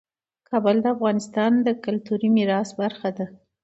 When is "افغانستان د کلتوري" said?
0.95-2.29